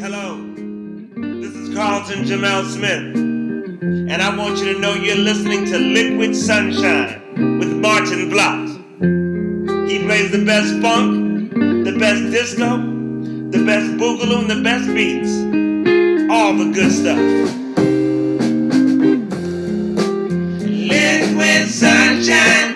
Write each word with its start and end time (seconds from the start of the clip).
Hello, 0.00 0.42
this 1.14 1.54
is 1.54 1.74
Carlton 1.74 2.24
Jamel 2.24 2.64
Smith, 2.64 3.14
and 3.14 4.22
I 4.22 4.34
want 4.34 4.56
you 4.56 4.72
to 4.72 4.80
know 4.80 4.94
you're 4.94 5.14
listening 5.14 5.66
to 5.66 5.78
Liquid 5.78 6.34
Sunshine 6.34 7.20
with 7.58 7.68
Maarten 7.68 8.30
Vlot. 8.30 9.90
He 9.90 9.98
plays 9.98 10.30
the 10.30 10.42
best 10.42 10.80
funk, 10.80 11.52
the 11.52 11.98
best 11.98 12.22
disco, 12.32 12.78
the 13.50 13.62
best 13.66 13.92
boogaloo, 13.98 14.40
and 14.40 14.50
the 14.50 14.62
best 14.62 14.88
beats. 14.94 15.32
All 16.32 16.54
the 16.54 16.72
good 16.72 16.90
stuff. 16.90 17.18
Liquid 20.64 21.68
Sunshine. 21.68 22.69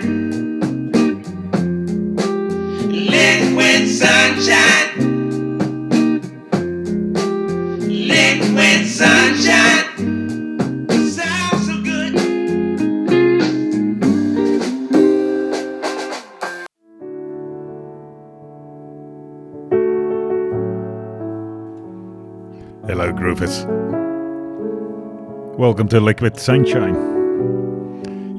Welcome 25.58 25.88
to 25.88 26.00
Liquid 26.00 26.38
Sunshine. 26.38 26.94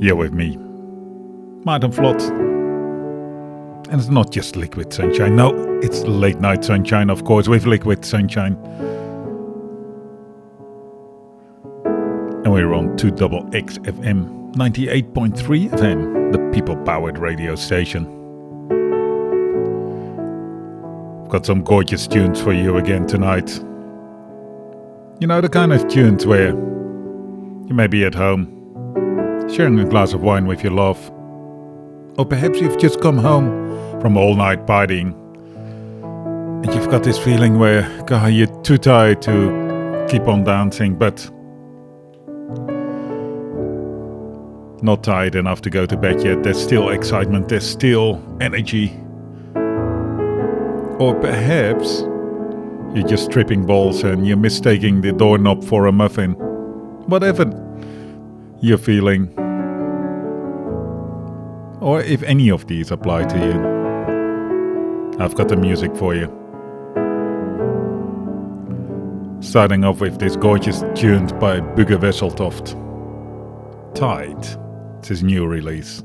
Here 0.01 0.15
with 0.15 0.33
me, 0.33 0.57
Maarten 1.63 1.93
Vlot. 1.93 2.21
And 3.91 4.01
it's 4.01 4.09
not 4.09 4.31
just 4.31 4.55
Liquid 4.55 4.91
Sunshine, 4.91 5.35
no, 5.35 5.79
it's 5.83 6.01
Late 6.05 6.39
Night 6.39 6.65
Sunshine, 6.65 7.11
of 7.11 7.23
course, 7.23 7.47
with 7.47 7.67
Liquid 7.67 8.03
Sunshine. 8.03 8.53
And 12.43 12.51
we're 12.51 12.73
on 12.73 12.97
2XX 12.97 13.85
FM 13.85 14.55
98.3 14.55 15.69
FM, 15.69 16.31
the 16.31 16.39
people 16.51 16.75
powered 16.77 17.19
radio 17.19 17.53
station. 17.53 18.07
I've 21.21 21.29
got 21.29 21.45
some 21.45 21.61
gorgeous 21.63 22.07
tunes 22.07 22.41
for 22.41 22.53
you 22.53 22.77
again 22.77 23.05
tonight. 23.05 23.59
You 25.21 25.27
know, 25.27 25.39
the 25.39 25.47
kind 25.47 25.71
of 25.71 25.87
tunes 25.87 26.25
where 26.25 26.49
you 26.49 27.73
may 27.73 27.87
be 27.87 28.03
at 28.03 28.13
home, 28.13 28.51
sharing 29.49 29.79
a 29.79 29.85
glass 29.85 30.11
of 30.11 30.21
wine 30.21 30.45
with 30.45 30.61
your 30.61 30.73
love, 30.73 31.09
or 32.17 32.25
perhaps 32.25 32.59
you've 32.59 32.77
just 32.77 32.99
come 32.99 33.17
home 33.17 34.01
from 34.01 34.17
all 34.17 34.35
night 34.35 34.67
partying, 34.67 35.13
and 36.65 36.73
you've 36.75 36.89
got 36.89 37.03
this 37.03 37.17
feeling 37.17 37.59
where, 37.59 37.89
God, 38.03 38.33
you're 38.33 38.61
too 38.63 38.77
tired 38.77 39.21
to 39.21 40.05
keep 40.09 40.27
on 40.27 40.43
dancing, 40.43 40.95
but 40.95 41.31
not 44.83 45.01
tired 45.01 45.35
enough 45.35 45.61
to 45.61 45.69
go 45.69 45.85
to 45.85 45.95
bed 45.95 46.21
yet. 46.23 46.43
There's 46.43 46.61
still 46.61 46.89
excitement, 46.89 47.47
there's 47.47 47.65
still 47.65 48.21
energy. 48.41 48.91
Or 50.99 51.17
perhaps 51.19 52.03
you're 52.95 53.07
just 53.07 53.29
tripping 53.29 53.65
balls 53.65 54.03
and 54.03 54.25
you're 54.25 54.37
mistaking 54.37 55.01
the 55.01 55.11
doorknob 55.11 55.63
for 55.65 55.85
a 55.85 55.91
muffin. 55.91 56.31
Whatever 57.07 57.43
you're 58.61 58.77
feeling. 58.77 59.27
Or 61.81 62.01
if 62.01 62.23
any 62.23 62.49
of 62.49 62.67
these 62.67 62.91
apply 62.91 63.25
to 63.25 63.37
you, 63.37 65.21
I've 65.23 65.35
got 65.35 65.49
the 65.49 65.57
music 65.57 65.93
for 65.97 66.15
you. 66.15 66.27
Starting 69.41 69.83
off 69.83 69.99
with 69.99 70.17
this 70.19 70.37
gorgeous 70.37 70.83
tune 70.95 71.27
by 71.37 71.59
Bugge 71.59 71.99
Wesseltoft. 71.99 72.75
Tide. 73.93 74.47
It's 74.99 75.09
his 75.09 75.21
new 75.21 75.45
release. 75.45 76.01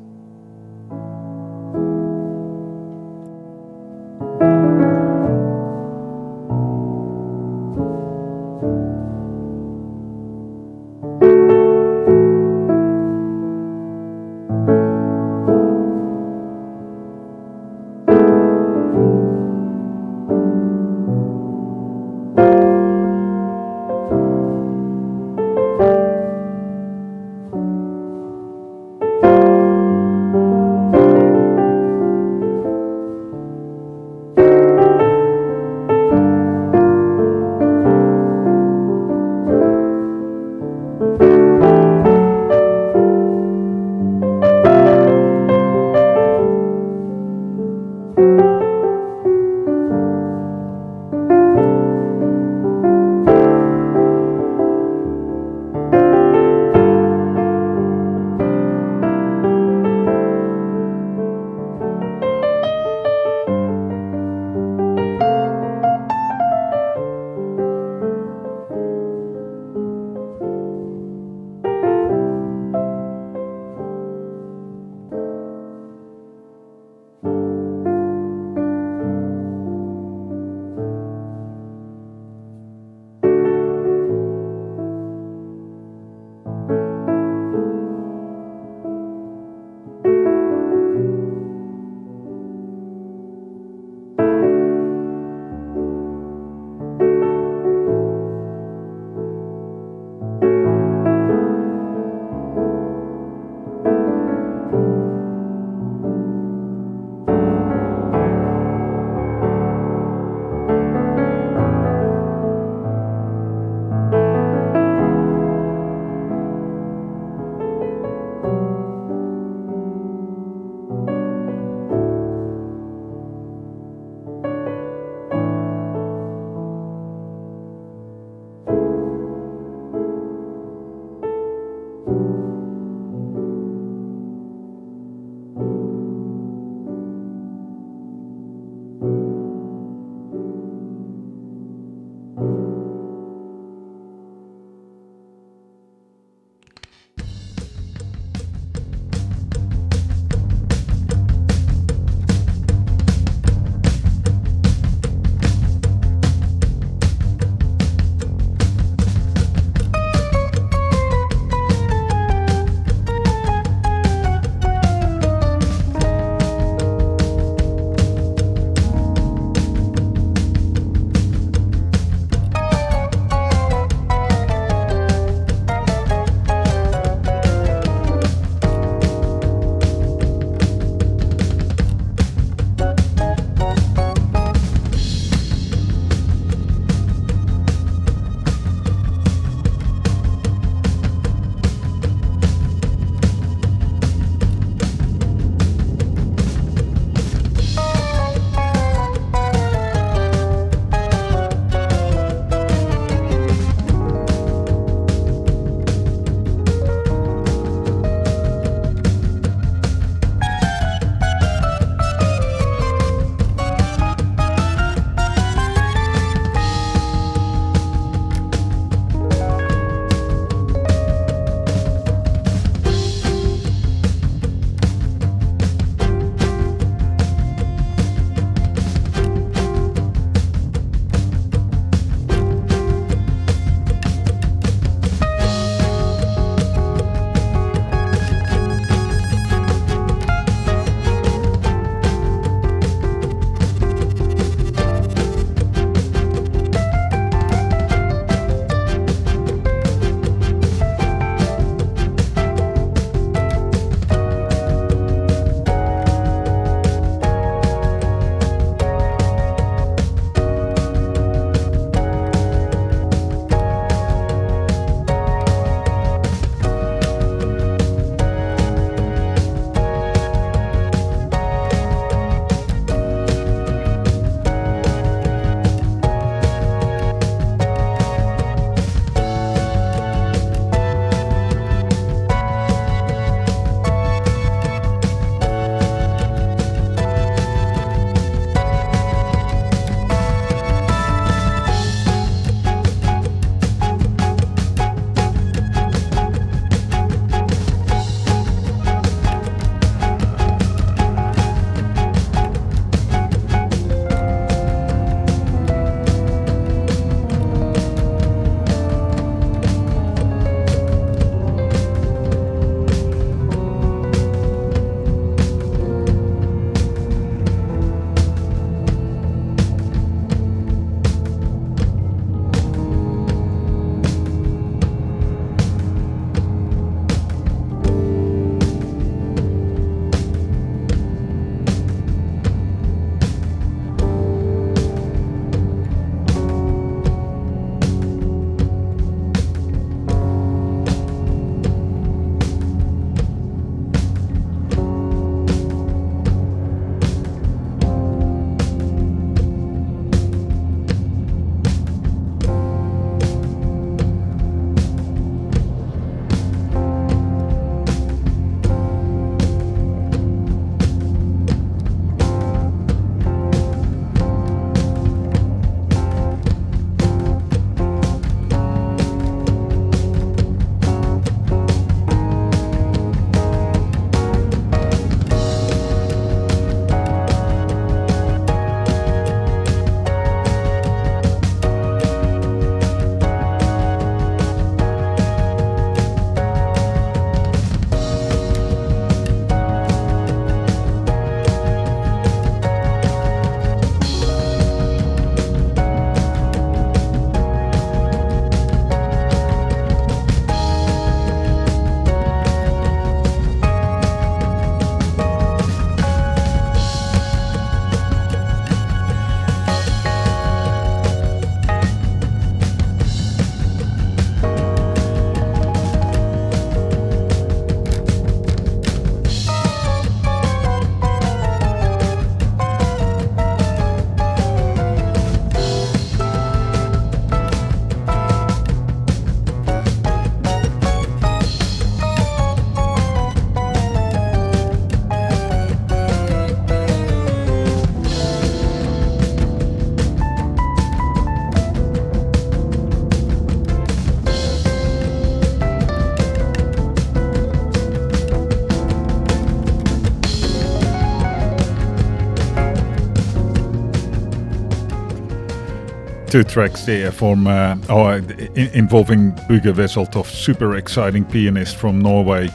Two 456.30 456.44
tracks 456.44 456.86
there 456.86 457.10
from 457.10 457.48
uh, 457.48 457.76
oh, 457.88 458.08
involving 458.54 459.32
Bugge 459.48 459.74
Wesseltoft, 459.74 460.30
super 460.30 460.76
exciting 460.76 461.24
pianist 461.24 461.76
from 461.76 461.98
Norway. 461.98 462.48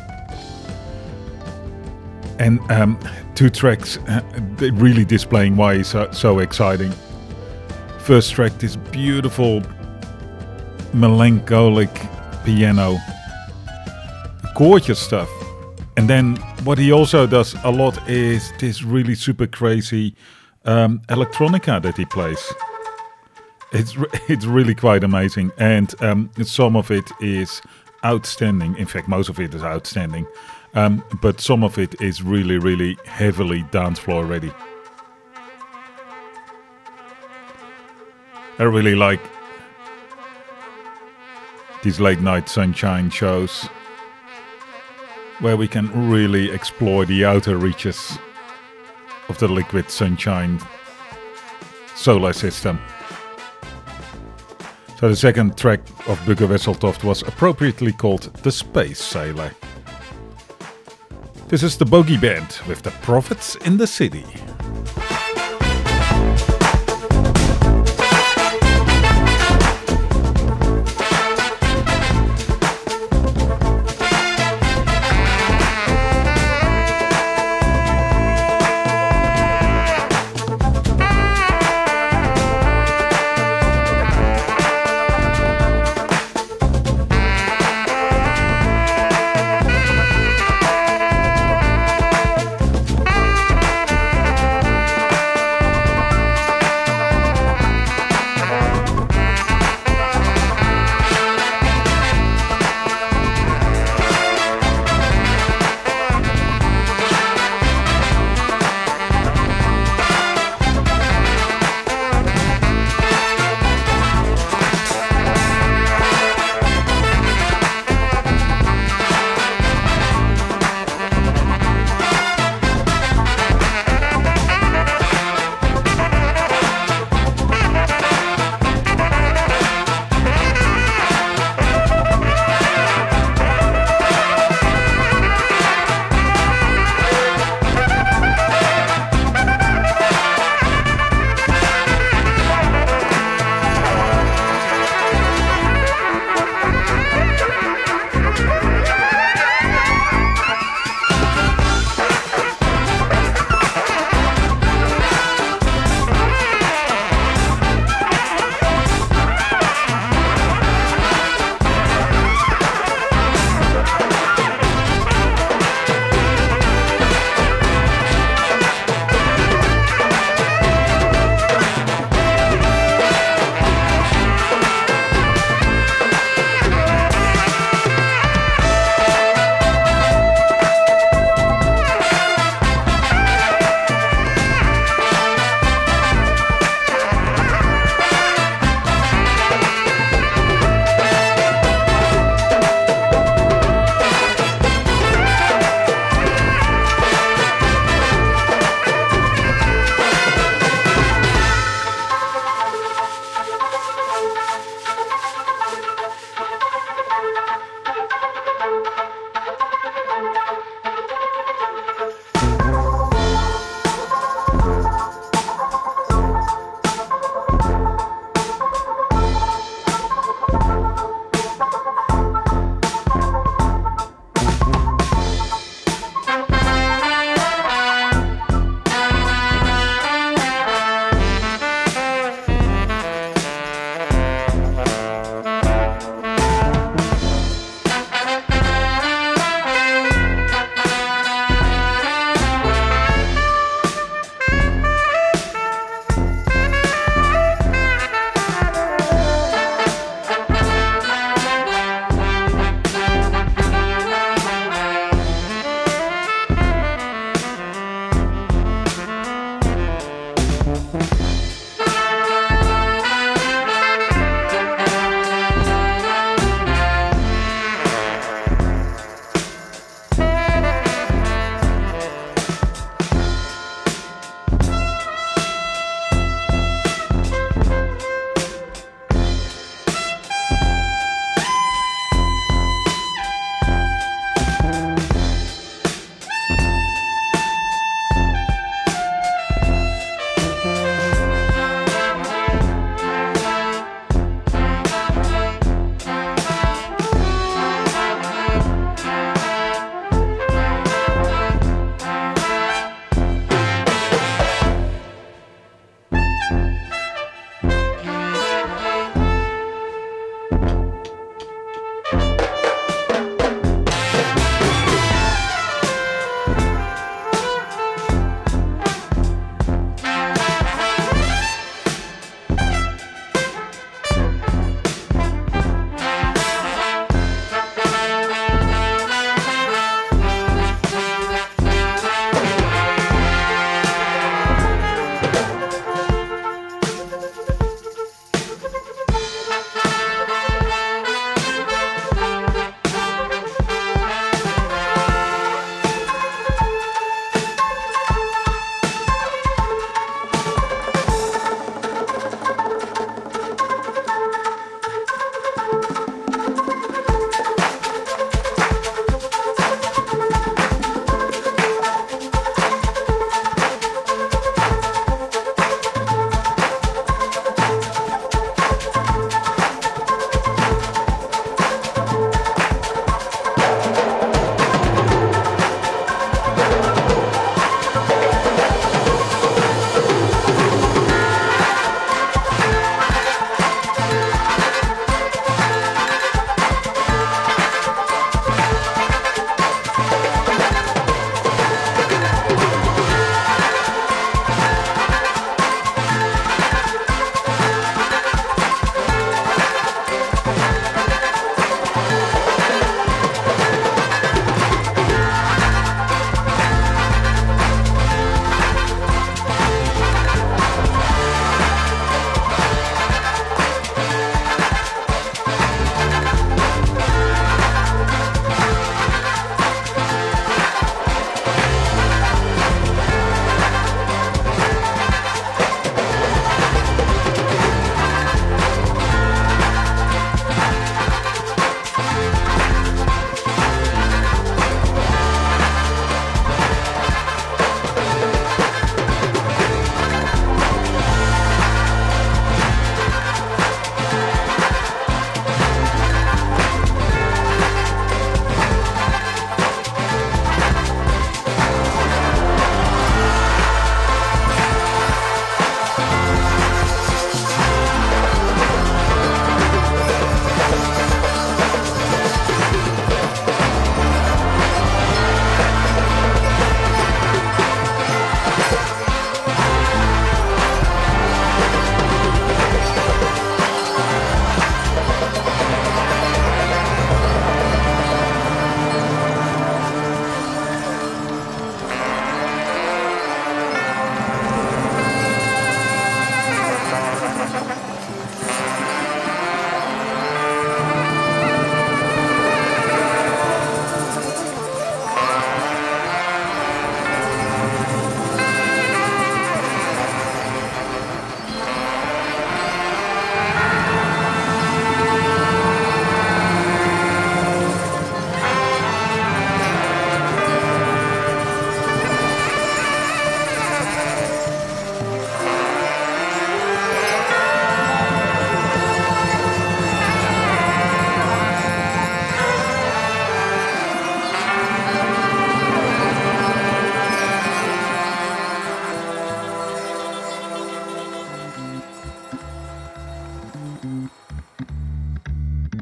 And 2.40 2.60
um, 2.72 2.98
two 3.36 3.50
tracks 3.50 3.98
uh, 4.08 4.22
really 4.76 5.04
displaying 5.04 5.58
why 5.58 5.76
he's 5.76 5.90
so, 5.90 6.10
so 6.12 6.40
exciting. 6.40 6.94
First 8.00 8.32
track, 8.32 8.54
this 8.60 8.78
beautiful 8.78 9.62
melancholic 10.94 11.92
piano, 12.46 12.98
gorgeous 14.56 15.00
stuff. 15.00 15.30
And 15.98 16.10
then 16.10 16.38
what 16.64 16.78
he 16.78 16.94
also 16.94 17.28
does 17.28 17.56
a 17.66 17.72
lot 17.72 18.08
is 18.08 18.54
this 18.58 18.84
really 18.84 19.16
super 19.16 19.48
crazy 19.48 20.16
um, 20.64 21.02
electronica 21.10 21.82
that 21.82 21.98
he 21.98 22.06
plays. 22.06 22.54
It's 23.72 23.96
it's 24.28 24.46
really 24.46 24.76
quite 24.76 25.04
amazing, 25.04 25.52
and 25.58 25.94
um, 26.02 26.30
some 26.44 26.76
of 26.76 26.92
it 26.92 27.10
is 27.22 27.62
outstanding. 28.04 28.76
In 28.78 28.86
fact, 28.86 29.08
most 29.08 29.30
of 29.30 29.40
it 29.40 29.54
is 29.54 29.64
outstanding, 29.64 30.28
um, 30.74 31.04
but 31.22 31.42
some 31.42 31.64
of 31.64 31.78
it 31.78 32.00
is 32.02 32.22
really, 32.22 32.58
really 32.58 32.98
heavily 33.06 33.64
dance 33.72 34.00
floor 34.00 34.26
ready. 34.26 34.52
I 38.58 38.64
really 38.64 38.96
like 38.96 39.20
these 41.84 42.00
late 42.00 42.22
night 42.22 42.48
sunshine 42.48 43.10
shows 43.10 43.68
where 45.40 45.58
we 45.58 45.68
can 45.68 46.10
really 46.10 46.50
explore 46.50 47.06
the 47.06 47.26
outer 47.26 47.58
reaches 47.58 48.18
of 49.28 49.38
the 49.40 49.48
liquid 49.48 49.90
sunshine 49.90 50.60
solar 51.96 52.34
system. 52.34 52.80
So 54.98 55.10
the 55.10 55.16
second 55.16 55.58
track 55.58 55.82
of 56.08 56.18
Bugge 56.26 56.48
Wesseltoft 56.48 57.04
was 57.04 57.22
appropriately 57.22 57.92
called 57.92 58.34
The 58.44 58.52
Space 58.52 59.00
Sailor. 59.00 59.52
This 61.50 61.64
is 61.64 61.78
the 61.78 61.86
Bogie 61.86 62.18
Band 62.18 62.60
with 62.66 62.82
the 62.82 62.92
Prophets 62.92 63.56
in 63.58 63.76
the 63.76 63.88
City. 63.88 64.26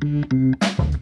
Mm-hmm. 0.04 0.93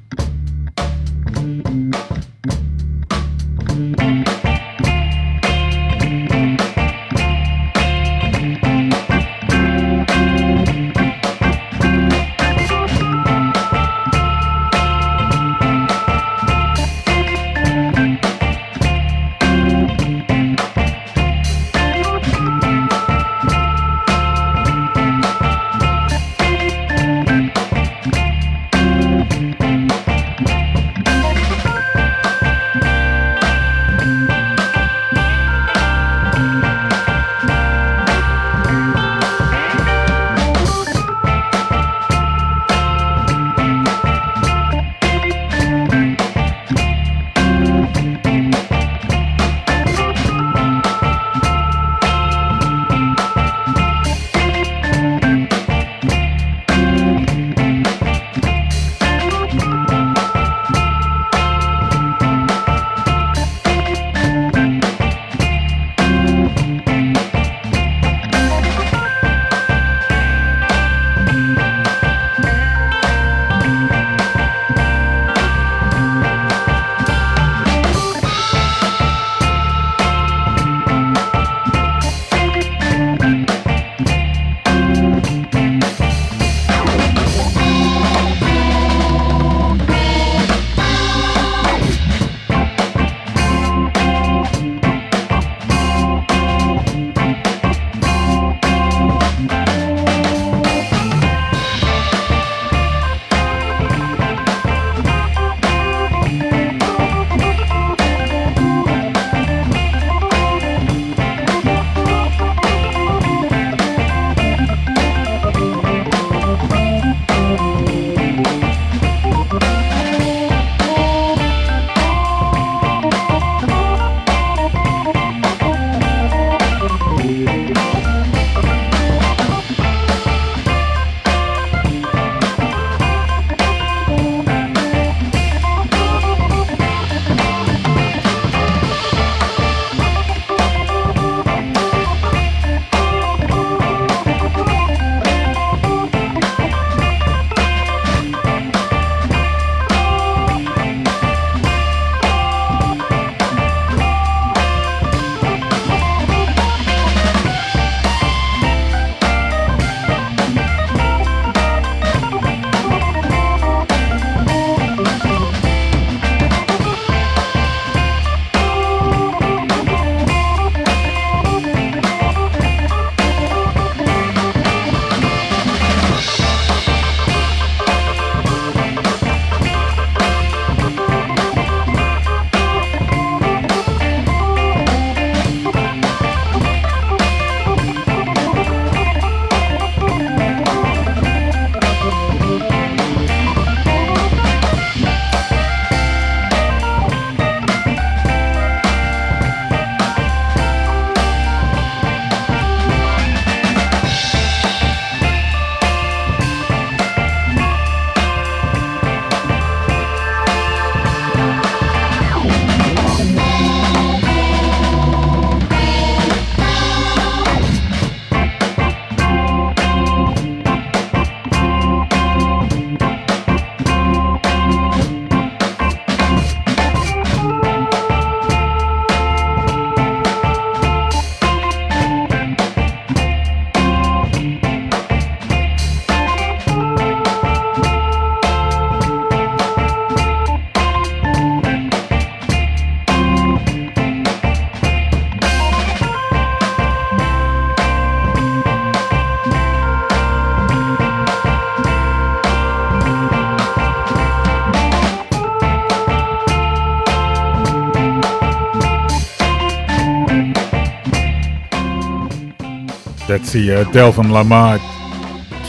The 263.51 263.81
uh, 263.81 263.83
Delvon 263.91 264.31
Lamarr 264.31 264.79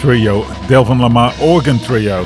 trio, 0.00 0.42
Delvon 0.68 1.00
Lamarr 1.00 1.32
organ 1.42 1.80
trio. 1.80 2.24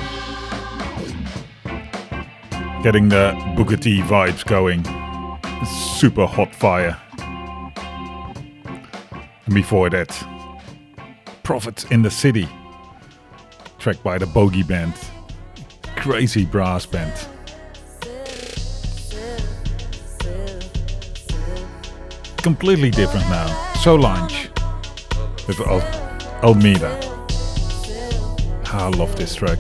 Getting 2.82 3.08
the 3.08 3.32
Booker 3.56 3.78
T 3.78 4.02
vibes 4.02 4.44
going. 4.44 4.84
Super 5.64 6.26
hot 6.26 6.54
fire. 6.54 7.00
And 9.46 9.54
before 9.54 9.88
that, 9.88 10.12
Prophets 11.42 11.84
in 11.84 12.02
the 12.02 12.10
City, 12.10 12.46
tracked 13.78 14.02
by 14.02 14.18
the 14.18 14.26
Bogie 14.26 14.62
Band. 14.62 14.92
Crazy 15.96 16.44
brass 16.44 16.84
band. 16.84 17.14
Completely 22.42 22.90
different 22.90 23.26
now. 23.30 23.72
Solange 23.80 24.45
with 25.46 25.60
Al- 25.60 25.80
Almeida. 26.42 26.98
I 28.66 28.88
love 28.88 29.16
this 29.16 29.34
track. 29.34 29.58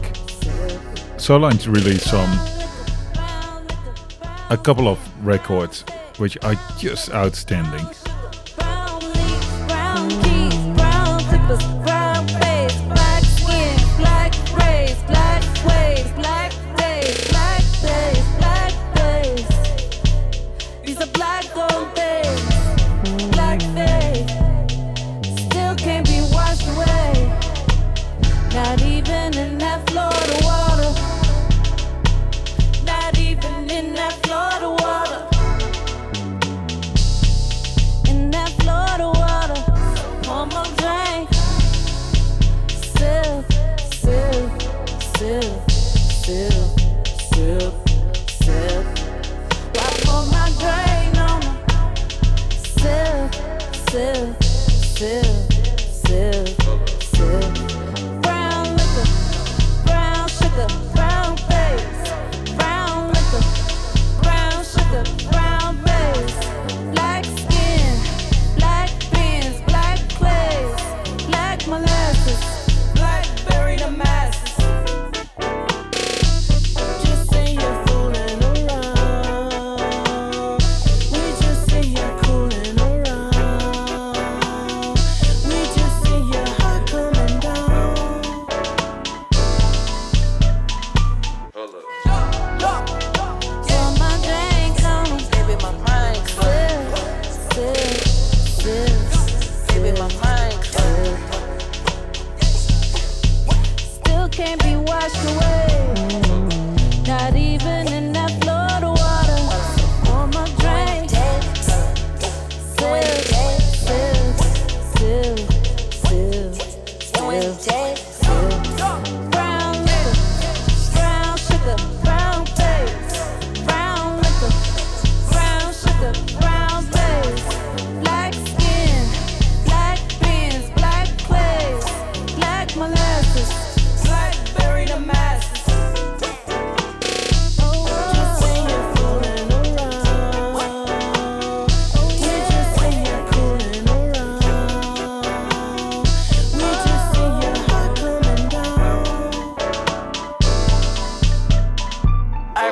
Solines 1.16 1.66
released 1.66 2.10
some 2.10 2.30
um, 3.18 3.66
a 4.50 4.56
couple 4.56 4.88
of 4.88 4.98
records 5.26 5.84
which 6.18 6.36
are 6.44 6.54
just 6.78 7.10
outstanding. 7.12 7.86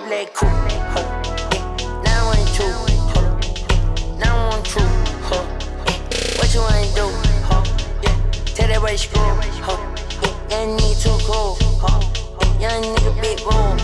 black 0.06 0.34
coupe. 0.34 0.50
Huh. 0.92 1.02
Now 2.04 2.30
I 2.30 2.36
ain't 2.36 2.52
true. 2.54 2.76
Now 4.18 4.50
I'm 4.50 4.62
true. 4.62 4.82
What 6.38 6.52
you 6.52 6.60
wanna 6.60 6.84
do? 6.94 7.08
Huh. 7.48 7.64
Tell 8.54 8.68
that 8.68 8.80
boy 8.80 8.96
screw. 8.96 9.22
Huh. 9.64 9.78
Young 10.50 10.78
cool. 11.24 11.56
Young 12.60 12.82
nigga 12.82 13.12
big 13.22 13.40
room. 13.48 13.78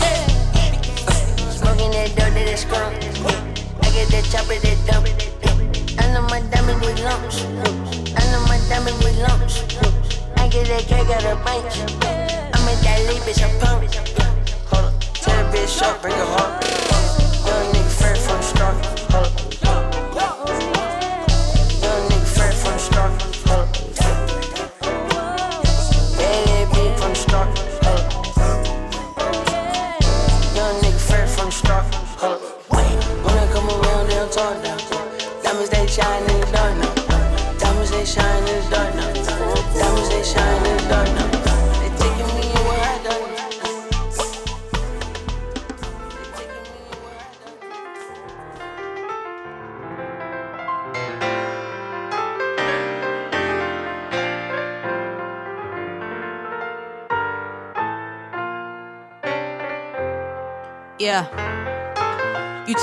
Yeah. 0.00 0.26
Smoking 1.48 1.90
that 1.92 2.08
dope 2.16 2.34
that 2.34 2.48
is 2.48 2.60
scrum. 2.60 2.92
I 3.82 3.90
get 3.90 4.08
that 4.08 4.24
chopper 4.30 4.58
that 4.60 4.78
dump. 4.86 5.06
I 5.98 6.12
know 6.12 6.22
my 6.28 6.40
diamond 6.50 6.80
with 6.82 7.00
lumps. 7.02 7.44
I 7.44 8.22
know 8.32 8.42
my 8.48 8.60
diamond 8.68 8.98
with 9.02 9.18
lumps. 9.18 9.64
I 10.36 10.48
get 10.48 10.66
that 10.68 10.84
cake 10.84 11.08
out 11.08 11.24
of 11.24 11.42
bunch. 11.44 11.80
I'm 12.04 12.68
a 12.68 12.74
that 12.84 13.00
leap, 13.08 13.22
bitch, 13.22 13.42
I'm 13.42 13.58
pumped 13.60 14.25
bitch 15.52 15.82
up, 15.82 16.00
break 16.02 16.14
her 16.14 16.24
heart. 16.24 16.75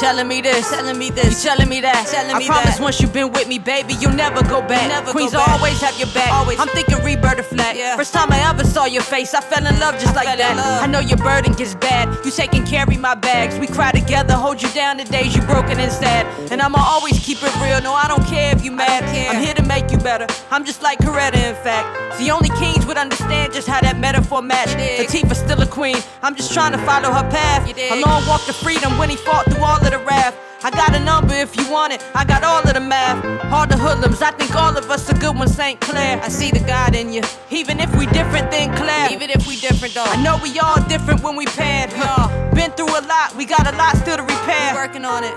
Telling 0.03 0.27
me 0.27 0.41
this, 0.41 0.69
telling 0.69 0.97
me 0.97 1.09
this, 1.09 1.43
you 1.43 1.49
telling 1.49 1.69
me 1.69 1.79
that, 1.79 2.05
telling 2.07 2.37
me 2.37 2.43
I 2.43 2.47
promise 2.47 2.75
that. 2.75 2.83
once 2.83 2.99
you've 2.99 3.13
been 3.13 3.31
with 3.31 3.47
me, 3.47 3.57
baby, 3.57 3.93
you'll 4.01 4.11
never 4.11 4.43
go 4.43 4.61
back. 4.61 4.89
Never 4.89 5.11
Queens 5.11 5.31
go 5.31 5.39
back. 5.39 5.55
always 5.55 5.79
have 5.79 5.97
your 5.97 6.11
back. 6.13 6.31
Always. 6.31 6.59
I'm 6.59 6.67
thinking 6.67 7.01
rebirth 7.03 7.39
of 7.39 7.47
flat. 7.47 7.77
Yeah. 7.77 7.95
First 7.95 8.13
time 8.13 8.29
I 8.31 8.39
ever 8.49 8.65
saw 8.65 8.83
your 8.85 9.01
face, 9.01 9.33
I 9.33 9.39
fell 9.39 9.65
in 9.65 9.79
love 9.79 9.95
just 9.95 10.07
I 10.07 10.23
like 10.23 10.37
that. 10.37 10.83
I 10.83 10.87
know 10.87 10.99
your 10.99 11.17
burden 11.17 11.53
gets 11.53 11.75
bad. 11.75 12.09
You 12.25 12.31
take 12.31 12.53
and 12.53 12.67
carry 12.67 12.97
my 12.97 13.15
bags. 13.15 13.57
We 13.57 13.67
cry 13.67 13.91
together, 13.91 14.33
hold 14.33 14.61
you 14.61 14.69
down 14.73 14.97
the 14.97 15.05
days 15.05 15.35
you 15.35 15.41
broken 15.43 15.79
and 15.79 15.91
sad. 15.91 16.27
And 16.51 16.61
I'ma 16.61 16.79
always 16.79 17.17
keep 17.19 17.41
it 17.41 17.55
real. 17.63 17.81
No, 17.81 17.93
I 17.93 18.07
don't 18.09 18.25
care 18.25 18.53
if 18.53 18.63
you 18.63 18.71
mad. 18.71 19.03
I'm 19.03 19.41
here 19.41 19.53
to 19.53 19.63
make 19.63 19.89
you 19.89 19.97
better. 19.97 20.27
I'm 20.51 20.65
just 20.65 20.81
like 20.81 20.99
Coretta, 20.99 21.35
in 21.35 21.55
fact. 21.63 22.02
The 22.19 22.31
only 22.31 22.49
kings 22.49 22.85
would 22.85 22.97
understand 22.97 23.53
just 23.53 23.67
how 23.67 23.81
that 23.81 23.99
metaphor 23.99 24.41
matched. 24.41 24.77
Latifah's 24.77 25.39
still 25.39 25.61
a 25.61 25.67
queen. 25.67 25.97
I'm 26.21 26.35
just 26.35 26.53
trying 26.53 26.71
to 26.71 26.77
follow 26.79 27.11
her 27.11 27.27
path. 27.29 27.67
A 27.77 27.99
long 27.99 28.25
walk 28.27 28.45
to 28.45 28.53
freedom 28.53 28.97
when 28.97 29.09
he 29.09 29.15
fought 29.15 29.45
through 29.45 29.63
all 29.63 29.77
of 29.77 29.91
the 29.91 29.99
wrath. 29.99 30.37
I 30.63 30.69
got 30.71 30.95
a 30.95 30.99
number 30.99 31.33
if 31.33 31.57
you 31.57 31.69
want 31.69 31.91
it. 31.91 32.01
I 32.15 32.23
got 32.23 32.43
all 32.43 32.61
of 32.61 32.73
the 32.73 32.79
math. 32.79 33.19
All 33.51 33.67
the 33.67 33.75
hoodlums. 33.75 34.21
I 34.21 34.31
think 34.31 34.55
all 34.55 34.77
of 34.77 34.89
us 34.89 35.09
are 35.09 35.17
good 35.17 35.35
ones, 35.35 35.53
St. 35.53 35.79
Clair. 35.81 36.21
I 36.23 36.29
see 36.29 36.51
the 36.51 36.61
God 36.61 36.95
in 36.95 37.11
you. 37.11 37.21
Even 37.49 37.81
if 37.81 37.93
we 37.97 38.05
different 38.05 38.49
than 38.49 38.73
Claire. 38.77 39.11
Even 39.11 39.29
if 39.29 39.45
we 39.45 39.57
different 39.57 39.93
though. 39.93 40.05
I 40.05 40.21
know 40.23 40.39
we 40.41 40.57
all 40.59 40.81
different 40.87 41.21
when 41.21 41.35
we 41.35 41.45
paired. 41.47 41.91
Huh. 41.91 42.29
Been 42.53 42.71
through 42.71 42.97
a 42.97 43.01
lot. 43.01 43.35
We 43.35 43.45
got 43.45 43.67
a 43.67 43.75
lot 43.75 43.97
still 43.97 44.15
to 44.15 44.23
repair. 44.23 44.73
We 44.73 44.79
working 44.79 45.03
on 45.03 45.25
it. 45.25 45.35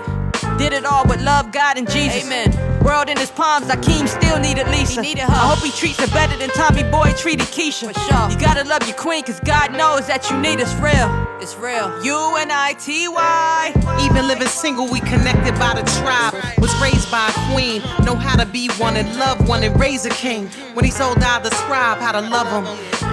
Did 0.57 0.71
it 0.71 0.85
all 0.85 1.05
with 1.05 1.21
love, 1.21 1.51
God, 1.51 1.77
and 1.77 1.89
Jesus. 1.89 2.23
Amen. 2.25 2.76
World 2.87 3.09
in 3.09 3.17
his 3.17 3.31
palms, 3.31 3.67
Akeem 3.67 4.07
still 4.07 4.39
needed 4.39 4.65
Lisa. 4.69 5.03
He 5.03 5.09
needed 5.09 5.23
her. 5.23 5.33
I 5.33 5.53
hope 5.53 5.59
he 5.59 5.71
treats 5.71 5.99
her 5.99 6.07
better 6.07 6.37
than 6.37 6.49
Tommy 6.51 6.83
Boy 6.83 7.11
treated 7.17 7.47
Keisha. 7.47 7.91
For 7.91 7.99
sure. 7.99 8.31
You 8.31 8.39
gotta 8.39 8.63
love 8.63 8.87
your 8.87 8.95
queen, 8.95 9.23
cause 9.23 9.41
God 9.41 9.73
knows 9.73 10.07
that 10.07 10.31
you 10.31 10.37
need 10.39 10.61
us 10.61 10.73
real. 10.79 11.09
It's 11.41 11.57
real. 11.57 11.91
U 12.01 12.37
N 12.37 12.49
I 12.49 12.73
T 12.79 13.09
Y. 13.09 13.73
Even 14.05 14.25
living 14.27 14.47
single, 14.47 14.89
we 14.89 15.01
connected 15.01 15.53
by 15.59 15.73
the 15.75 15.83
tribe. 15.99 16.33
Was 16.59 16.73
raised 16.81 17.11
by 17.11 17.27
a 17.27 17.53
queen. 17.53 17.81
Know 18.05 18.15
how 18.15 18.37
to 18.37 18.45
be 18.45 18.69
one 18.77 18.95
and 18.95 19.13
love 19.19 19.47
one 19.49 19.63
and 19.63 19.77
raise 19.77 20.05
a 20.05 20.09
king. 20.09 20.47
When 20.73 20.85
he's 20.85 21.01
old, 21.01 21.17
I'll 21.19 21.43
describe 21.43 21.97
how 21.99 22.13
to 22.13 22.21
love 22.21 22.47
him. 22.47 22.65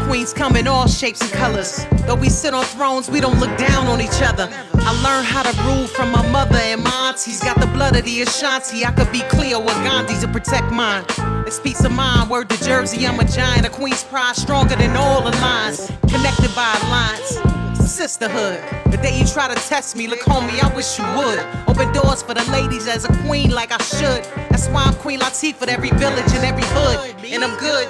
Queens 0.06 0.32
come 0.32 0.54
in 0.54 0.68
all 0.68 0.86
shapes 0.86 1.20
and 1.20 1.32
colors. 1.32 1.84
Though 2.06 2.14
we 2.14 2.28
sit 2.28 2.54
on 2.54 2.64
thrones, 2.64 3.10
we 3.10 3.20
don't 3.20 3.40
look 3.40 3.56
down 3.58 3.86
on 3.86 4.00
each 4.00 4.20
other. 4.22 4.48
I 4.86 4.92
learned 5.02 5.26
how 5.26 5.42
to 5.42 5.62
rule 5.62 5.86
from 5.86 6.12
my 6.12 6.26
mother 6.30 6.58
and 6.58 6.82
my 6.84 7.08
aunties. 7.08 7.42
Got 7.42 7.58
the 7.58 7.66
blood 7.68 7.96
of 7.96 8.04
the 8.04 8.20
Ashanti. 8.20 8.84
I 8.84 8.92
could 8.92 9.10
be 9.10 9.20
Cleo 9.30 9.63
or 9.64 9.74
Gandhi 9.82 10.18
to 10.20 10.28
protect 10.28 10.70
mine. 10.70 11.04
It's 11.46 11.58
peace 11.58 11.84
of 11.84 11.92
mind. 11.92 12.30
Word 12.30 12.50
to 12.50 12.62
Jersey, 12.62 13.06
I'm 13.06 13.18
a 13.18 13.24
giant. 13.24 13.66
A 13.66 13.70
queen's 13.70 14.04
pride 14.04 14.36
stronger 14.36 14.76
than 14.76 14.96
all 14.96 15.22
the 15.22 15.36
lines. 15.38 15.90
Connected 16.08 16.54
by 16.54 16.72
lines. 16.90 17.38
Sisterhood. 17.90 18.60
The 18.90 18.98
day 18.98 19.18
you 19.18 19.26
try 19.26 19.52
to 19.52 19.54
test 19.68 19.96
me, 19.96 20.06
look, 20.06 20.20
homie, 20.20 20.62
I 20.62 20.74
wish 20.74 20.98
you 20.98 21.04
would. 21.16 21.38
Open 21.68 21.92
doors 21.92 22.22
for 22.22 22.34
the 22.34 22.44
ladies 22.50 22.88
as 22.88 23.04
a 23.04 23.12
queen, 23.26 23.50
like 23.50 23.72
I 23.72 23.78
should. 23.78 24.24
That's 24.50 24.68
why 24.68 24.84
I'm 24.84 24.94
Queen 24.94 25.20
Latifah, 25.20 25.68
every 25.68 25.90
village 25.90 26.32
and 26.32 26.44
every 26.44 26.64
hood. 26.66 27.14
And 27.24 27.44
I'm 27.44 27.58
good 27.58 27.88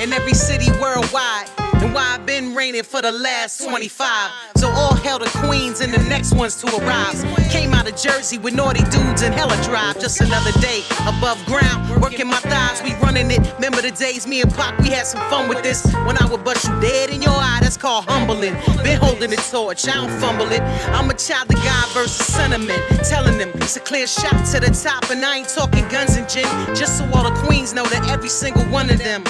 in 0.00 0.12
every 0.12 0.34
city 0.34 0.70
worldwide 0.80 1.48
and 1.82 1.94
why 1.94 2.14
I've 2.14 2.26
been 2.26 2.54
reigning 2.54 2.82
for 2.82 3.02
the 3.02 3.12
last 3.12 3.62
25. 3.62 4.30
So 4.56 4.68
all 4.68 4.94
hell 4.94 5.18
the 5.18 5.30
queens 5.46 5.80
and 5.80 5.92
the 5.92 6.02
next 6.08 6.32
ones 6.34 6.54
to 6.62 6.76
arrive. 6.76 7.18
Came 7.50 7.74
out 7.74 7.88
of 7.88 7.96
Jersey 7.96 8.38
with 8.38 8.54
naughty 8.54 8.84
dudes 8.84 9.22
and 9.22 9.34
hella 9.34 9.60
drive. 9.64 9.98
Just 9.98 10.20
another 10.20 10.52
day 10.60 10.82
above 11.06 11.44
ground, 11.46 12.00
working 12.00 12.28
my 12.28 12.38
thighs, 12.38 12.82
we 12.82 12.94
running 13.02 13.30
it. 13.30 13.40
Remember 13.54 13.82
the 13.82 13.90
days 13.90 14.26
me 14.26 14.40
and 14.42 14.52
Pac, 14.54 14.78
we 14.78 14.90
had 14.90 15.06
some 15.06 15.20
fun 15.28 15.48
with 15.48 15.62
this. 15.62 15.84
When 16.06 16.16
I 16.18 16.26
would 16.30 16.44
bust 16.44 16.68
you 16.68 16.80
dead 16.80 17.10
in 17.10 17.20
your 17.20 17.34
eye, 17.34 17.58
that's 17.60 17.76
called 17.76 18.04
humbling. 18.06 18.54
Been 18.84 19.00
holding 19.00 19.30
the 19.30 19.36
torch, 19.50 19.88
I 19.88 19.94
don't 19.94 20.20
fumble 20.20 20.50
it. 20.52 20.62
I'm 20.94 21.10
a 21.10 21.14
child 21.14 21.50
of 21.50 21.56
God 21.56 21.88
versus 21.92 22.26
sentiment. 22.26 22.80
Telling 23.08 23.38
them 23.38 23.50
it's 23.56 23.76
a 23.76 23.80
clear 23.80 24.06
shot 24.06 24.46
to 24.52 24.60
the 24.60 24.70
top, 24.70 25.10
and 25.10 25.24
I 25.24 25.38
ain't 25.38 25.48
talking 25.48 25.86
guns 25.88 26.16
and 26.16 26.28
gin. 26.28 26.46
Just 26.76 26.98
so 26.98 27.04
all 27.12 27.24
the 27.24 27.36
queens 27.40 27.74
know 27.74 27.84
that 27.86 28.08
every 28.08 28.28
single 28.28 28.64
one 28.64 28.90
of 28.90 28.98
them 28.98 29.24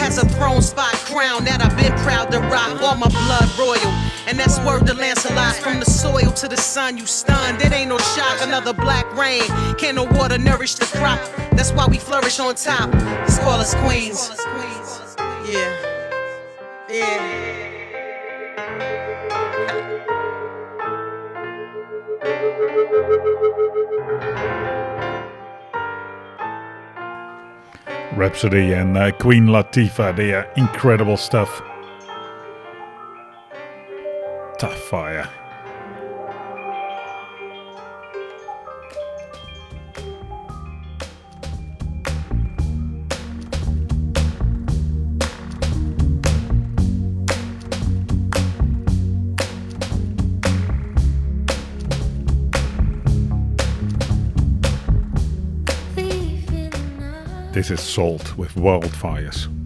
has 0.00 0.16
a 0.18 0.26
throne 0.26 0.62
spot 0.62 0.94
crown 1.10 1.44
that 1.44 1.60
I've 1.60 1.76
been 1.76 1.97
proud 2.04 2.30
to 2.32 2.40
rock. 2.40 2.80
All 2.82 2.96
my 2.96 3.08
blood 3.08 3.48
royal. 3.58 3.92
And 4.26 4.38
that's 4.38 4.58
word 4.60 4.86
to 4.86 4.94
Lancelot. 4.94 5.56
From 5.56 5.80
the 5.80 5.86
soil 5.86 6.30
to 6.32 6.48
the 6.48 6.56
sun, 6.56 6.98
you 6.98 7.06
stunned. 7.06 7.62
It 7.62 7.72
ain't 7.72 7.88
no 7.88 7.98
shock, 7.98 8.42
another 8.42 8.72
black 8.72 9.06
rain. 9.16 9.46
Can 9.78 9.94
no 9.94 10.04
water 10.04 10.38
nourish 10.38 10.74
the 10.74 10.84
crop? 10.84 11.18
That's 11.52 11.72
why 11.72 11.86
we 11.86 11.98
flourish 11.98 12.38
on 12.38 12.54
top. 12.54 12.92
Just 13.26 13.40
call 13.40 13.58
us 13.58 13.74
queens. 13.74 14.30
Yeah. 15.48 15.74
Yeah. 16.90 17.38
Rapsody 28.14 28.72
and 28.72 28.98
uh, 28.98 29.12
Queen 29.12 29.46
Latifah, 29.46 30.16
they 30.16 30.34
are 30.34 30.50
incredible 30.56 31.16
stuff. 31.16 31.62
Tough 34.58 34.76
fire. 34.76 35.28
This 57.52 57.70
is 57.70 57.80
Salt 57.80 58.36
with 58.36 58.54
Wildfires. 58.56 59.57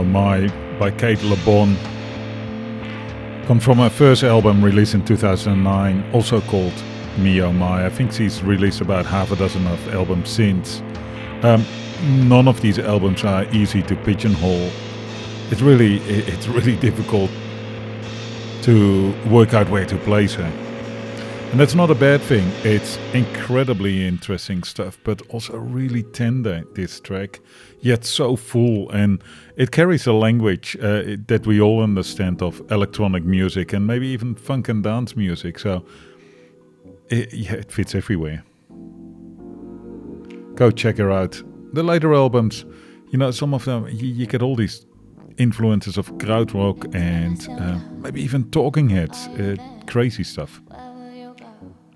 My 0.00 0.48
by 0.78 0.90
Cate 0.90 1.22
Le 1.24 1.36
Bon. 1.44 1.76
Comes 3.46 3.62
from 3.62 3.78
her 3.78 3.90
first 3.90 4.22
album 4.22 4.64
released 4.64 4.94
in 4.94 5.04
2009, 5.04 6.10
also 6.14 6.40
called 6.40 6.72
Me 7.18 7.42
Oh 7.42 7.52
My. 7.52 7.84
I 7.84 7.90
think 7.90 8.12
she's 8.12 8.42
released 8.42 8.80
about 8.80 9.04
half 9.04 9.30
a 9.30 9.36
dozen 9.36 9.66
of 9.66 9.88
albums 9.94 10.30
since. 10.30 10.80
Um, 11.42 11.66
none 12.28 12.48
of 12.48 12.62
these 12.62 12.78
albums 12.78 13.24
are 13.24 13.44
easy 13.52 13.82
to 13.82 13.96
pigeonhole. 13.96 14.70
It's 15.50 15.60
really, 15.60 15.98
it's 15.98 16.48
really 16.48 16.76
difficult 16.88 17.30
to 18.62 19.14
work 19.28 19.52
out 19.52 19.68
where 19.68 19.84
to 19.84 19.96
place 19.98 20.34
her. 20.34 20.61
And 21.52 21.60
that's 21.60 21.74
not 21.74 21.90
a 21.90 21.94
bad 21.94 22.22
thing. 22.22 22.50
It's 22.64 22.98
incredibly 23.12 24.06
interesting 24.08 24.62
stuff, 24.62 24.98
but 25.04 25.20
also 25.28 25.58
really 25.58 26.02
tender, 26.02 26.64
this 26.72 26.98
track 26.98 27.40
yet 27.80 28.04
so 28.04 28.36
full. 28.36 28.90
And 28.90 29.22
it 29.56 29.70
carries 29.70 30.06
a 30.06 30.14
language 30.14 30.76
uh, 30.80 31.16
that 31.28 31.46
we 31.46 31.60
all 31.60 31.82
understand 31.82 32.42
of 32.42 32.62
electronic 32.70 33.24
music 33.24 33.74
and 33.74 33.86
maybe 33.86 34.08
even 34.08 34.34
funk 34.34 34.70
and 34.70 34.82
dance 34.82 35.14
music. 35.14 35.58
So 35.58 35.84
it, 37.10 37.34
yeah, 37.34 37.52
it 37.52 37.70
fits 37.70 37.94
everywhere. 37.94 38.42
Go 40.54 40.70
check 40.70 40.96
her 40.96 41.12
out. 41.12 41.42
The 41.74 41.82
later 41.82 42.14
albums 42.14 42.64
you 43.12 43.18
know 43.18 43.30
some 43.30 43.54
of 43.54 43.64
them 43.66 43.86
you, 43.88 44.08
you 44.08 44.26
get 44.26 44.42
all 44.42 44.56
these 44.56 44.86
influences 45.36 45.96
of 45.96 46.10
krautrock 46.14 46.92
and 46.94 47.46
uh, 47.60 47.78
maybe 47.98 48.20
even 48.20 48.50
talking 48.50 48.88
heads 48.88 49.28
uh, 49.28 49.54
crazy 49.86 50.24
stuff 50.24 50.60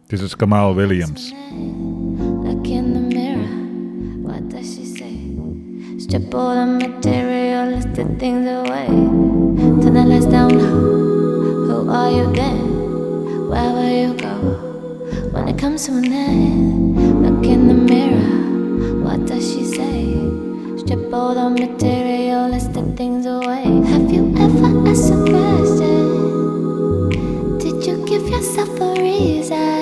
this 0.08 0.20
is 0.22 0.34
Kamaal 0.36 0.76
Williams 0.76 1.32
Look 1.32 2.68
in 2.68 2.94
the 2.94 3.00
mirror, 3.00 3.48
what 4.22 4.48
does 4.48 4.74
she 4.74 4.84
say? 4.84 5.18
Strip 5.98 6.32
all 6.32 6.54
the 6.54 6.66
materialistic 6.66 8.06
things 8.20 8.46
away. 8.46 8.86
Turn 8.86 9.94
the 9.94 10.04
lights 10.04 10.26
down 10.26 10.56
low. 10.56 10.80
Who 11.66 11.90
are 11.90 12.10
you 12.10 12.32
then? 12.32 13.48
Where 13.48 13.72
will 13.72 13.90
you 13.90 14.14
go? 14.14 14.34
When 15.32 15.48
it 15.48 15.58
comes 15.58 15.86
to 15.86 15.92
an 15.92 16.12
end, 16.12 17.22
look 17.24 17.44
in 17.44 17.66
the 17.66 17.74
mirror. 17.74 19.02
What 19.02 19.26
does 19.26 19.44
she 19.52 19.64
say? 19.64 20.14
Strip 20.78 21.12
all 21.12 21.34
the 21.34 21.50
materialistic 21.50 22.96
things 22.96 23.26
away. 23.26 23.64
Have 23.90 24.12
you 24.12 24.32
ever 24.38 24.88
asked 24.88 25.10
a 25.12 25.16
question? 25.24 25.98
Did 27.58 27.84
you 27.84 28.06
give 28.06 28.28
yourself 28.28 28.80
a 28.80 28.94
reason 29.00 29.75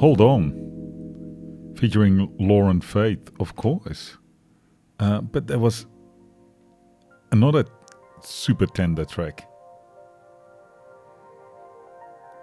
Hold 0.00 0.22
on. 0.22 1.74
Featuring 1.76 2.34
Lauren 2.38 2.80
Faith, 2.80 3.30
of 3.38 3.54
course. 3.54 4.16
Uh, 4.98 5.20
but 5.20 5.46
there 5.46 5.58
was 5.58 5.84
another 7.32 7.66
super 8.22 8.64
tender 8.64 9.04
track. 9.04 9.46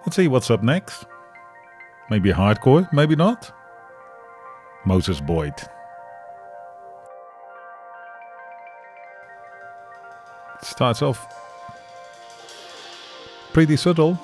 Let's 0.05 0.15
see 0.15 0.27
what's 0.27 0.51
up 0.51 0.61
next. 0.61 1.07
Maybe 2.11 2.31
hardcore, 2.31 2.87
maybe 2.93 3.15
not. 3.15 3.51
Moses 4.85 5.19
Boyd. 5.19 5.55
Starts 10.61 11.01
off 11.01 11.27
pretty 13.51 13.75
subtle. 13.75 14.19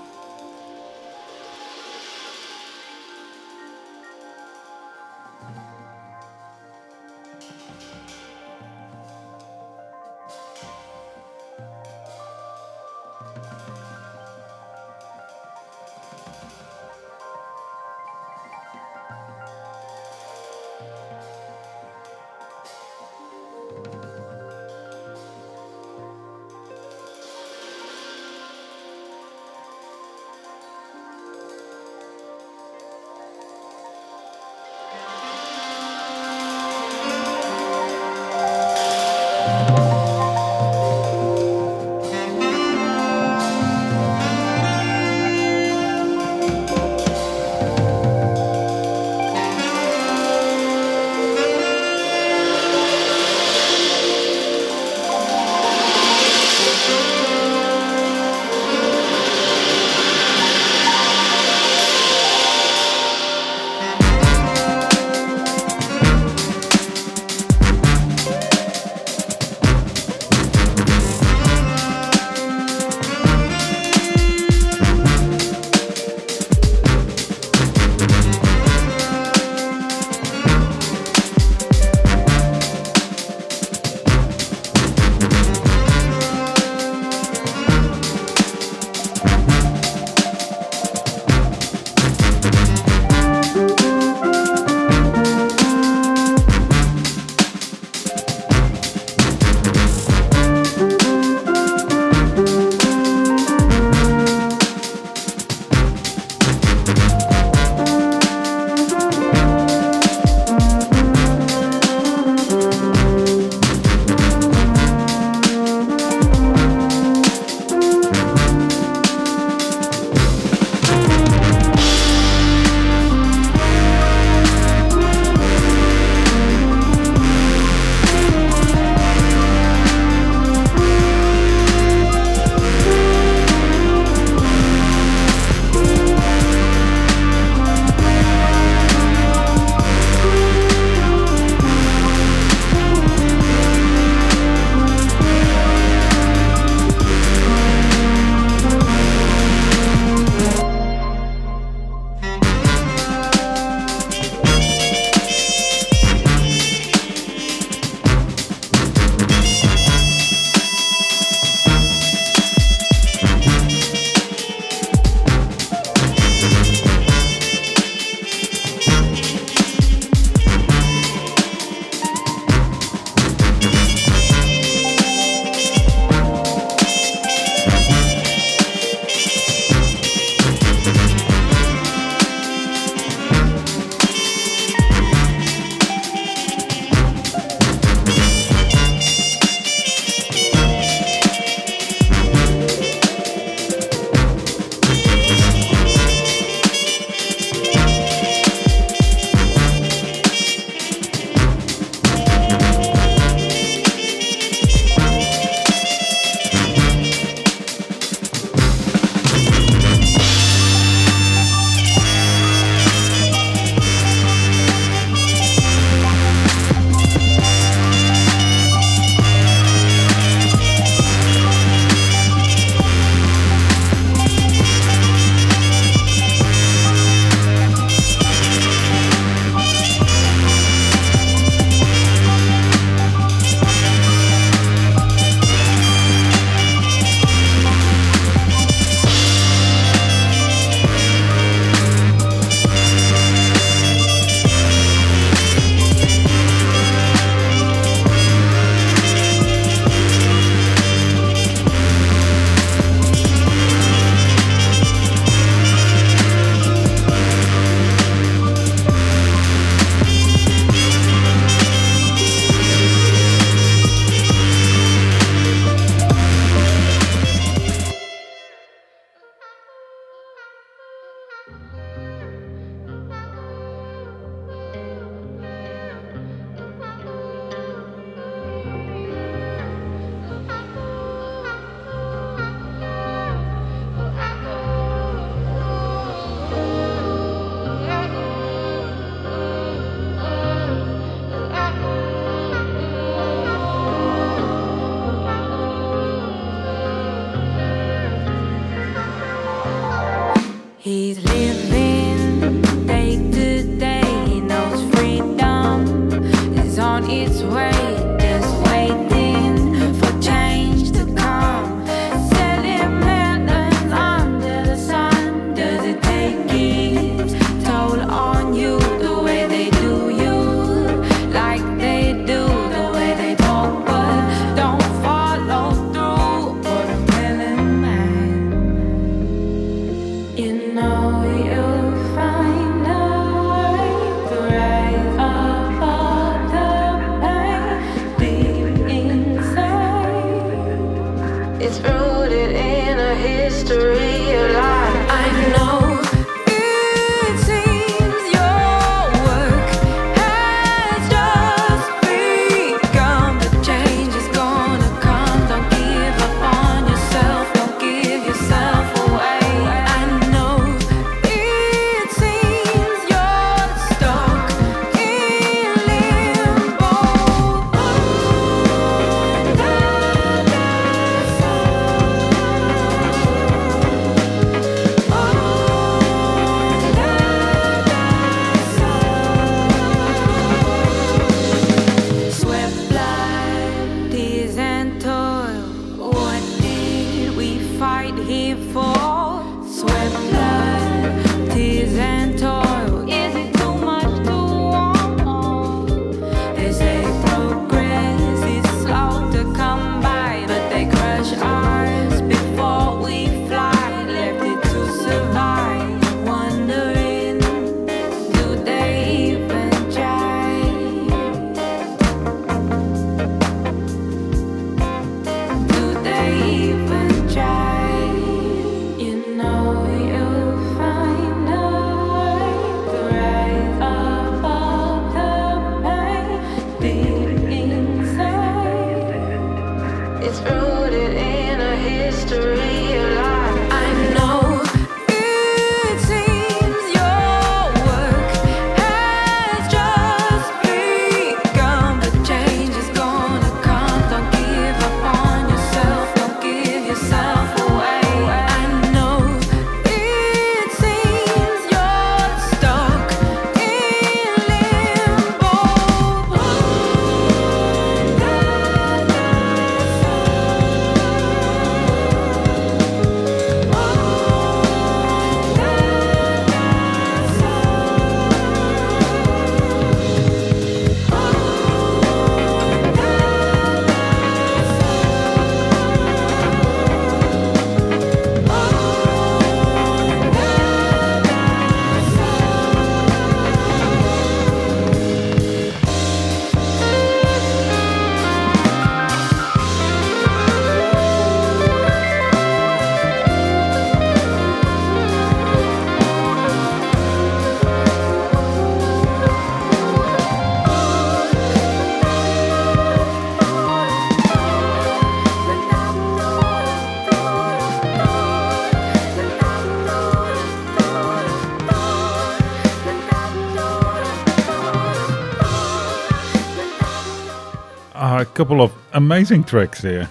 Couple 518.43 518.61
of 518.61 518.73
amazing 518.91 519.45
tracks 519.45 519.81
here. 519.81 520.09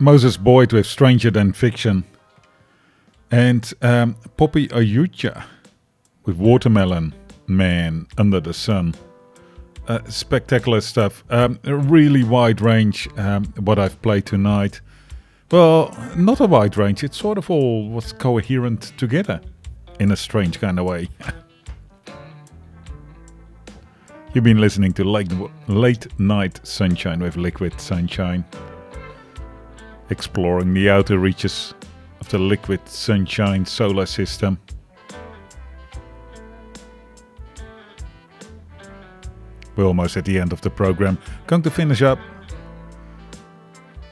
Moses 0.00 0.36
Boyd 0.36 0.72
with 0.72 0.86
Stranger 0.86 1.30
Than 1.30 1.52
Fiction. 1.52 2.02
And 3.30 3.72
um, 3.80 4.16
Poppy 4.36 4.66
Ajudha 4.66 5.44
with 6.24 6.36
Watermelon 6.36 7.14
Man 7.46 8.08
Under 8.18 8.40
the 8.40 8.52
Sun. 8.52 8.96
Uh, 9.86 10.00
spectacular 10.08 10.80
stuff. 10.80 11.22
Um, 11.30 11.60
a 11.62 11.76
really 11.76 12.24
wide 12.24 12.60
range, 12.60 13.08
um, 13.16 13.44
what 13.60 13.78
I've 13.78 14.02
played 14.02 14.26
tonight. 14.26 14.80
Well, 15.52 15.96
not 16.16 16.40
a 16.40 16.46
wide 16.46 16.76
range, 16.76 17.04
it's 17.04 17.18
sort 17.18 17.38
of 17.38 17.48
all 17.48 17.88
was 17.88 18.12
coherent 18.12 18.92
together 18.98 19.40
in 20.00 20.10
a 20.10 20.16
strange 20.16 20.58
kind 20.58 20.80
of 20.80 20.86
way. 20.86 21.08
You've 24.34 24.42
been 24.42 24.60
listening 24.60 24.92
to 24.94 25.04
late, 25.04 25.32
late 25.68 26.08
Night 26.18 26.58
Sunshine 26.64 27.20
with 27.20 27.36
Liquid 27.36 27.80
Sunshine, 27.80 28.44
exploring 30.10 30.74
the 30.74 30.90
outer 30.90 31.20
reaches 31.20 31.72
of 32.20 32.28
the 32.30 32.40
Liquid 32.40 32.80
Sunshine 32.88 33.64
solar 33.64 34.06
system. 34.06 34.58
We're 39.76 39.84
almost 39.84 40.16
at 40.16 40.24
the 40.24 40.40
end 40.40 40.52
of 40.52 40.60
the 40.62 40.70
program. 40.70 41.16
Going 41.46 41.62
to 41.62 41.70
finish 41.70 42.02
up 42.02 42.18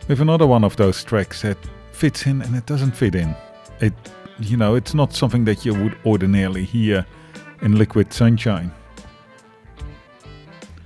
with 0.06 0.20
another 0.20 0.46
one 0.46 0.62
of 0.62 0.76
those 0.76 1.02
tracks 1.02 1.42
that 1.42 1.58
fits 1.90 2.26
in 2.26 2.42
and 2.42 2.54
it 2.54 2.66
doesn't 2.66 2.92
fit 2.92 3.16
in. 3.16 3.34
It, 3.80 3.94
you 4.38 4.56
know, 4.56 4.76
it's 4.76 4.94
not 4.94 5.14
something 5.14 5.44
that 5.46 5.64
you 5.64 5.74
would 5.74 5.98
ordinarily 6.06 6.62
hear 6.62 7.04
in 7.60 7.74
Liquid 7.76 8.12
Sunshine. 8.12 8.72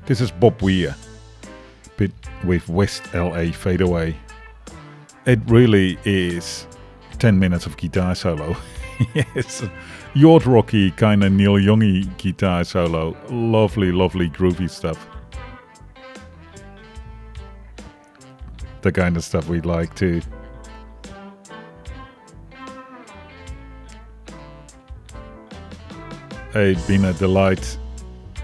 This 0.06 0.20
is 0.20 0.30
Bob 0.30 0.62
Weir 0.62 0.94
bit 1.96 2.12
with 2.44 2.68
West 2.68 3.12
LA 3.12 3.50
Fade 3.50 3.80
Away. 3.80 4.16
It 5.26 5.40
really 5.48 5.98
is 6.04 6.68
10 7.18 7.36
minutes 7.36 7.66
of 7.66 7.76
guitar 7.76 8.14
solo. 8.14 8.56
yes, 9.14 9.64
yacht 10.14 10.46
rocky 10.46 10.92
kind 10.92 11.24
of 11.24 11.32
Neil 11.32 11.54
Youngy 11.54 12.04
guitar 12.18 12.62
solo. 12.62 13.16
Lovely, 13.30 13.90
lovely 13.90 14.30
groovy 14.30 14.70
stuff. 14.70 15.08
The 18.82 18.92
kind 18.92 19.16
of 19.16 19.24
stuff 19.24 19.48
we 19.48 19.60
like 19.60 19.92
too. 19.96 20.22
It's 26.54 26.86
been 26.86 27.04
a 27.04 27.12
delight 27.14 27.76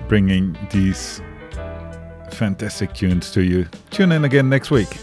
bringing 0.09 0.59
these 0.73 1.23
fantastic 2.43 2.93
tunes 2.93 3.31
to 3.31 3.41
you. 3.41 3.69
Tune 3.91 4.11
in 4.11 4.25
again 4.25 4.49
next 4.49 4.73
week. 4.73 4.99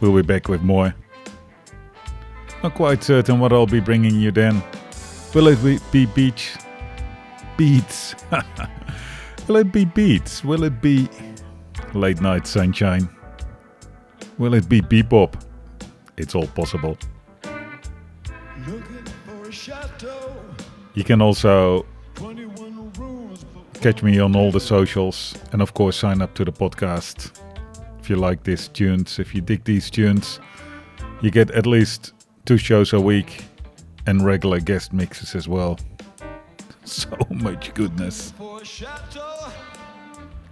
We'll 0.00 0.16
be 0.16 0.22
back 0.22 0.48
with 0.48 0.62
more. 0.62 0.92
Not 2.60 2.74
quite 2.74 3.04
certain 3.04 3.38
what 3.38 3.52
I'll 3.52 3.68
be 3.68 3.78
bringing 3.78 4.16
you 4.16 4.32
then. 4.32 4.60
Will 5.32 5.46
it 5.46 5.80
be 5.92 6.06
beach 6.06 6.56
beats? 7.56 8.16
Will 9.46 9.58
it 9.58 9.70
be 9.70 9.84
beats? 9.84 10.42
Will 10.42 10.64
it 10.64 10.82
be 10.82 11.08
late 11.94 12.20
night 12.20 12.48
sunshine? 12.48 13.08
Will 14.36 14.54
it 14.54 14.68
be 14.68 14.80
bebop? 14.80 15.40
It's 16.16 16.34
all 16.34 16.48
possible. 16.48 16.98
You 20.94 21.04
can 21.04 21.22
also 21.22 21.86
Catch 23.80 24.02
me 24.02 24.18
on 24.18 24.36
all 24.36 24.52
the 24.52 24.60
socials 24.60 25.34
and 25.52 25.62
of 25.62 25.72
course 25.74 25.96
sign 25.96 26.20
up 26.20 26.34
to 26.34 26.44
the 26.44 26.52
podcast. 26.52 27.30
If 27.98 28.10
you 28.10 28.16
like 28.16 28.42
these 28.44 28.68
tunes, 28.68 29.18
if 29.18 29.34
you 29.34 29.40
dig 29.40 29.64
these 29.64 29.90
tunes, 29.90 30.40
You 31.22 31.30
get 31.30 31.50
at 31.50 31.66
least 31.66 32.12
two 32.46 32.56
shows 32.56 32.94
a 32.94 33.00
week 33.00 33.44
and 34.06 34.24
regular 34.24 34.58
guest 34.60 34.92
mixes 34.92 35.34
as 35.34 35.48
well. 35.48 35.78
So 36.84 37.10
much 37.30 37.72
goodness. 37.74 38.32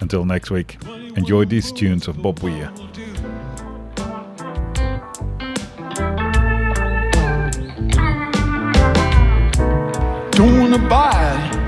Until 0.01 0.25
next 0.25 0.51
week, 0.51 0.77
enjoy 1.17 1.47
these 1.47 1.73
tunes 1.73 2.07
of 2.07 2.23
Bob 2.23 2.39
Weir. 2.41 2.71
Don't 10.33 10.61
wanna 10.61 10.79
buy 10.89 11.68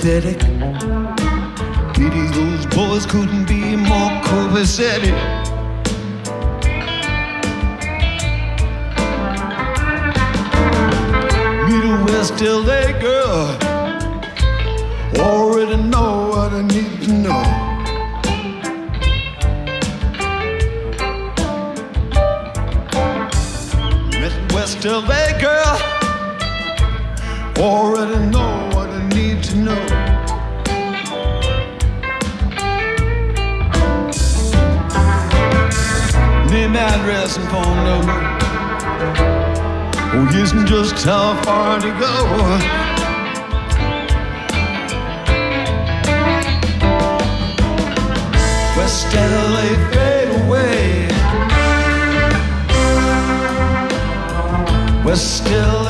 Pity 0.00 0.47
and 37.36 37.48
phone 37.50 37.84
number. 37.84 38.18
Oh, 40.14 40.28
isn't 40.34 40.66
just 40.66 41.04
how 41.04 41.40
far 41.42 41.78
to 41.78 41.90
go. 42.00 42.14
West 48.76 49.12
LA 49.14 49.68
fade 49.92 50.30
away. 50.40 51.08
West 55.04 55.44
LA 55.50 55.87